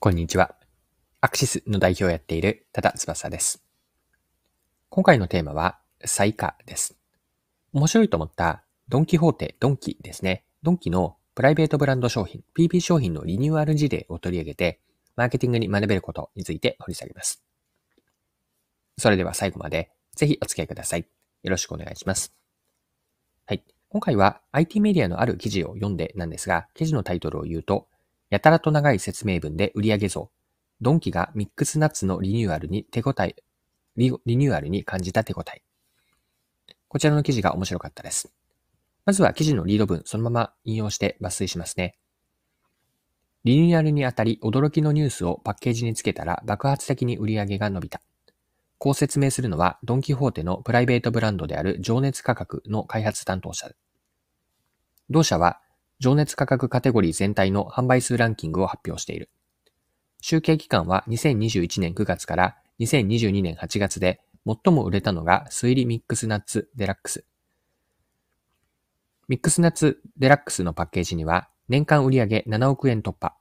[0.00, 0.54] こんにちは。
[1.20, 3.64] アクシスの代表をやっている多田翼です。
[4.90, 6.96] 今回のテーマは、最価です。
[7.72, 10.44] 面白いと思ったドンキホーテ、ドンキですね。
[10.62, 14.78] ドンキのプライベートブランド商品、PP 商品のリニューアル事例を取り上げて、
[15.16, 17.42] マーケティングに学べることについて掘り下げます。
[18.98, 21.08] それでは最後までぜひお付き合いください。
[21.42, 22.32] よろしくお願いします。
[23.46, 23.64] はい。
[23.88, 27.88] 今回は IT メディアのある記事を読んでなんですが、記事のタイトルを言うと、
[28.30, 30.30] やたらと長い説明文で売上増。
[30.80, 33.34] ドンキがミックスナッツのリニューアルに手応え、
[33.96, 35.62] リニューアルに感じた手応え。
[36.88, 38.32] こちらの記事が面白かったです。
[39.04, 41.96] まずは記事のリード文、そのまま引用して抜粋しますね。
[43.44, 48.02] リニューアルにあたり驚きのニュースをパッケージにつけたら爆発的に売り上げが伸びた。
[48.76, 53.70] こう説明するのはドンキホーテのプライベートブランドである情熱価格の開発担当者。
[55.10, 55.60] 同社は
[56.00, 59.30] 情熱価格カテゴリー全体の販売数ランキングを発表している。
[60.20, 67.24] 集計期間は2021年9月から2022年8月で、最も売れたのが素煎りミックスナッツデラックス。
[69.28, 73.34] ミックスナッツデラックスのパッケージには、年間売上7億円突破。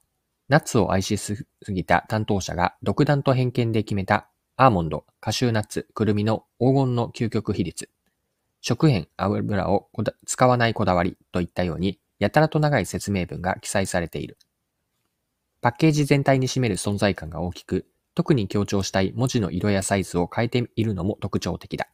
[0.49, 7.89] ナッツを愛しすぎた担当者が独断と偏見で決めたアーモンド、カシューナッツ、くるみの黄金の究極比率。
[8.61, 9.89] 食塩、油を
[10.25, 14.37] 使わないこだわりといったように、やたらと長い説明文が記載されている。
[15.61, 21.87] パッケージ全体に占める存在感が大きく、特に強調したい文字の色やサイズを変えているのも特徴的だ。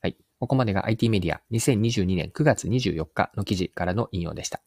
[0.00, 0.16] はい。
[0.38, 4.60] ここまでが IT メディア2022年9月24日の記事からの引用でした。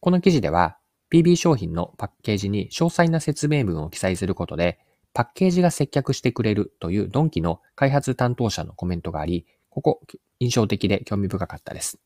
[0.00, 0.78] この記事では、
[1.12, 4.78] PB 商品のパッケージに詳細な説明文を記載することで、
[5.12, 10.00] パッケージが接客してくれるというドンキの開発担当者のコメントがあり、ここ
[10.38, 11.98] 印象的で興味深かったです。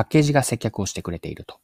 [0.00, 1.58] パッケージが接客をしてくれていると。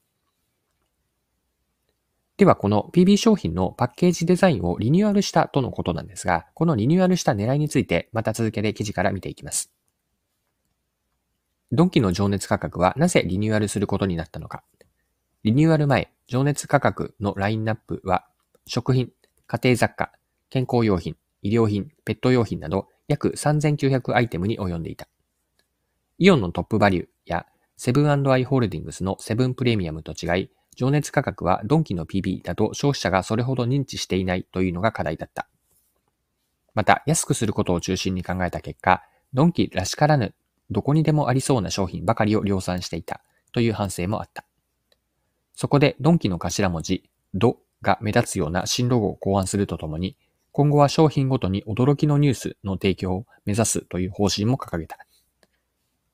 [2.37, 9.73] では、この PB 商品のパッケージデザインをリニューアルしたとのことなんですが、このリニューアルした狙いについて、また続けて記事から見ていきます。
[11.73, 14.65] ドンキの情熱価格はなぜリニューアルすることになったのか。
[15.43, 18.27] リニューアル前、情熱価格のラインナップは、
[18.67, 19.13] 食品、
[19.47, 20.13] 家庭雑貨、
[20.51, 25.09] 健康用品、医療品、ペット用品など約3900アイテムに及んでいた。
[26.19, 27.47] イオンのトップバリューや
[27.77, 35.49] セブンアイ・ホールディングスのセブンプレミアムと違い、情熱価格はドンキの PB だと消費者がそれほど認知していないというのが課題だった。
[36.75, 39.03] また、安くすることを中心に考えた結果、
[39.35, 40.35] ドンキらしからぬ、
[40.71, 43.21] どこにでもありそうな商品ばかりを量産していた
[43.53, 44.45] という反省もあった。
[45.55, 50.17] そこでドンキの頭文字、ドが目立つような新ロゴを考案するとともに、
[50.53, 55.06] 今後は商品ごとに驚きのニュースの提供を目指すという方針も掲げた。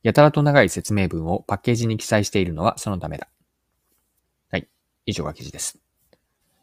[0.02, 3.28] やたらと長い説明文をパッケージに記載しているのはそのためだ。
[4.50, 4.68] はい。
[5.06, 5.78] 以上が記事です。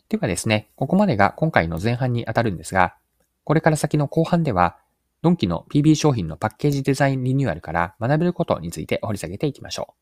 [0.10, 2.96] ではですね、ここまでが今回の前半にあたるんですが、
[3.44, 4.78] これから先の後半では、
[5.22, 9.94] ドンキの PB 商品のパッケージデザインリニューアルから学べることについて掘り下げていきましょ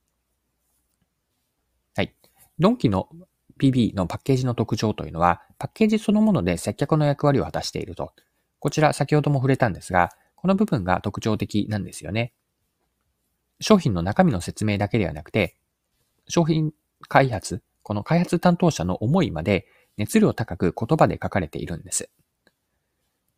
[1.95, 1.99] う。
[1.99, 2.13] はい。
[2.57, 3.09] ドンキの
[3.59, 8.13] PB のパッケージの特徴というのは、パッケージそのもので接客の役割を果たしていると。
[8.59, 12.33] こちら先ほども触れたんですが、この部分が特徴的なんですよね。
[13.59, 15.55] 商品の中身の説明だけではなくて、
[16.27, 16.71] 商品
[17.07, 22.09] 開発、この開発担当者の思いまで熱量高く言葉で書かれているんです。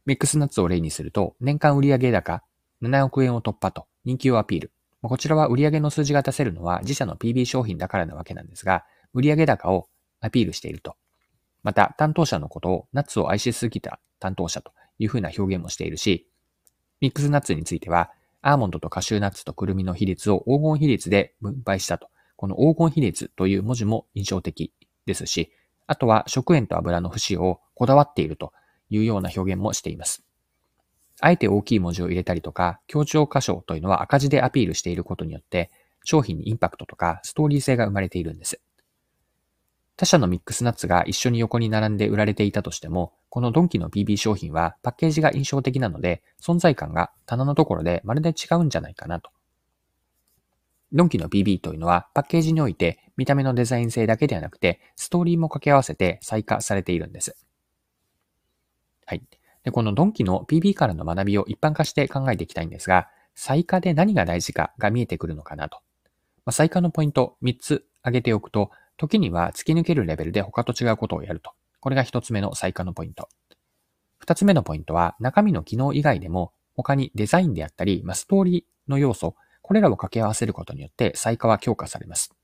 [0.05, 2.43] ミックスナッツを例にすると、年間売上高
[2.81, 4.71] 7億円を突破と人気をアピール。
[5.01, 9.87] こちらは売上の数字が出せるのは自社の PB 商品だからなわけなんですが、売上高を
[10.19, 10.95] アピールしていると。
[11.63, 16.27] また、担当者のことをナッツを愛しすぎた担当者というふうな表現もしているし、
[17.01, 18.11] ミックスナッツについては、
[18.41, 22.09] アーモンドとカシューナッツとくるみの比率を黄金比率で分配したと。
[22.35, 24.73] この黄金比率という文字も印象的
[25.05, 25.51] ですし、
[25.87, 28.53] あとは食塩と油の不使用をこだわっていると
[28.89, 30.23] いうような表現もしています。
[31.21, 35.69] あえて大きい文字を入れたりとか、強調箇所というのは赤字でアピールしていることによって、
[36.05, 38.61] 商品にインパクトとかストーリー性が生まれているんです。
[39.99, 49.29] 他社のミックスナッツが一緒に横に並んで売られていたとしても、このドンキの BB 商品はパッケージが印象的なので、存在感が棚のところでまるで違うんじゃないかなと。
[50.93, 57.35] ドンキの BB というのはパッケージにおいて見た目のデザイン性だけではなくて、ストーリーも掛け合わせて再化されているんです。
[59.05, 59.23] はい。
[59.65, 65.79] で、このドンキの PB からの学びを一般化して考えていきたいんですが、再化で何が大事かが見えてくるのかなと。
[66.45, 71.53] まあ、再化のポイント3つ挙げておくと、時には突き抜けるレベルで他と違うことをやると。
[71.79, 73.29] これが一つ目の最下のポイント。
[74.17, 82.35] 二つ目のポイントは、中身の機能以外でも、他にデザインであったり、まあ、ストーリーの要素、これらを掛け合わせることによって、最下は強化されます。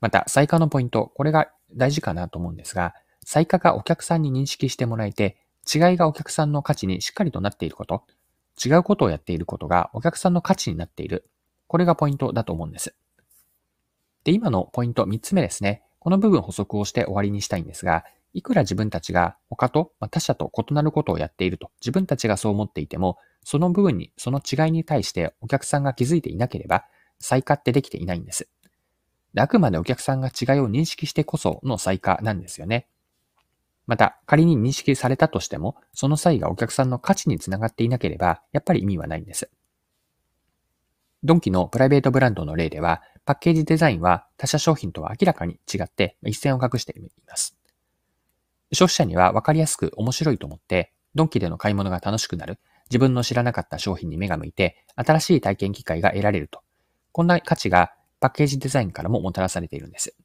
[0.00, 5.36] また、最下のポイント、これが大事かなと思うんですが、最価がお客さんに認識してもらえて、
[5.72, 8.02] 違いがお客さんの価値にしっかりとなっていること、
[8.62, 11.30] 違うことをやっていることがお客さんの価値になっている。
[11.68, 12.94] これがポイントだと思うんです。
[14.24, 15.82] で、今のポイント3つ目ですね。
[15.98, 18.04] この部分補足をして終わりにしたいんですが、
[18.34, 26.84] いくら自分たちが他と、ま他者と異なることをやっていると自分たちがそう思っていても、その部分に、その違いに対してお客さんが気づいていなければ、
[27.18, 28.48] 再化ってできていないんです。
[29.36, 32.86] あくまでお客さんが違いを認識してこその再化なんですよね。
[33.86, 39.50] また、仮に認識されたとしても、その際がお客さんの価値につながっていなければ、やっぱり意味はないんです。
[41.24, 47.56] ドンキのプライベートブランドの例では、パッケージデザインは他社商品とは明らかに違って一線を画しています。
[48.72, 52.58] 消費者には分かりやすく面白いと思って、ドンキでの買い物が楽しくなる、
[52.90, 56.60] 自分の知らなかった商品に目が向いて、新しい体験機会が得られると。
[57.12, 60.16] こんな価値がパッケージデザインからももたらされているんです。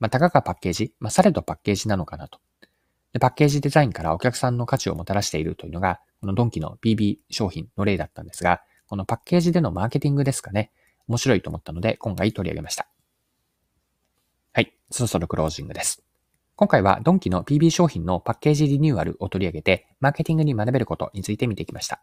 [0.00, 2.40] まあ、たかがパッケージ、まあ、されどパッケージなのかなと。
[3.12, 10.70] で、パッケージデザインからお客さんの価値をもたらしているというのが、このドンキの BB 商品の例だったんですが、このパッケージでのマーケティングですかね。
[11.08, 12.88] 面白いと思ったので、今回取り上げました。
[14.52, 14.76] はい。
[14.90, 16.02] そろそろクロージングです。
[16.56, 22.00] 今回はドンキの PB 商品のパッケージリニューアルを取り上げて、マーケティングに学べることについて見てきました。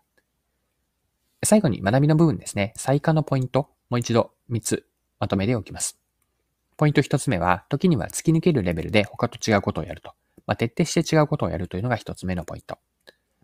[1.43, 2.73] 最後に学びの部分ですね。
[2.77, 4.85] 最下のポイント、もう一度3つ
[5.19, 5.99] まとめておきます。
[6.77, 10.13] ポイント1つ目は、時には突き抜けるレベルで他と違うことをやると。
[10.45, 12.77] まあ、徹底して違うことをやるというのが1つ目のポイント。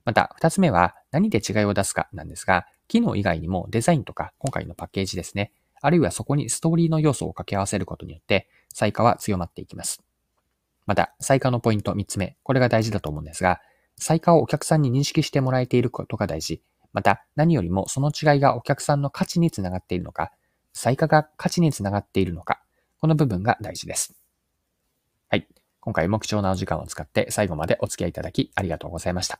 [0.05, 5.53] また、2つ目は、何で違いを出すかなんですが、機能以外にもデザインとか、今回のパッケージですね。
[5.81, 10.03] あるいはそこにストーリーの要素を掛け合わせることによって、最下は強まっていきます。
[10.85, 12.35] また、最下のポイント3つ目。
[12.43, 13.61] これが大事だと思うんですが、
[13.97, 16.61] 最下をお客さんに認識してもらえていることが大事。
[16.91, 20.31] また、何よりもその違いがお客さんの価値につながっているのか、
[20.73, 22.61] 最下が価値につながっているのか、
[22.99, 24.15] この部分が大事です。
[25.29, 25.47] はい。
[25.79, 29.39] 今回も貴重なお時間を使って最後までお付き合いいただきありがとうございました。